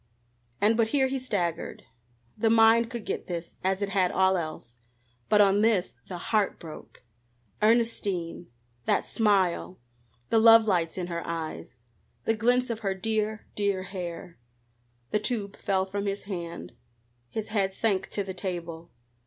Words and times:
And 0.59 0.75
but 0.77 0.87
here 0.87 1.05
he 1.05 1.19
staggered. 1.19 1.83
The 2.35 2.49
mind 2.49 2.89
could 2.89 3.05
get 3.05 3.27
this, 3.27 3.55
as 3.63 3.83
it 3.83 3.89
had 3.89 4.11
all 4.11 4.35
else, 4.35 4.79
but 5.29 5.41
on 5.41 5.61
this 5.61 5.93
the 6.09 6.17
heart 6.17 6.59
broke. 6.59 7.03
Ernestine! 7.61 8.47
that 8.85 9.05
smile 9.05 9.77
the 10.31 10.39
love 10.39 10.65
lights 10.65 10.97
in 10.97 11.05
her 11.05 11.21
eyes 11.23 11.77
the 12.25 12.33
glints 12.33 12.71
of 12.71 12.79
her 12.79 12.95
dear, 12.95 13.45
dear 13.55 13.83
hair 13.83 14.39
The 15.11 15.19
tube 15.19 15.55
fell 15.55 15.85
from 15.85 16.07
his 16.07 16.23
hand. 16.23 16.73
His 17.29 17.49
head 17.49 17.71
sank 17.75 18.09
to 18.09 18.23
the 18.23 18.33
table. 18.33 18.89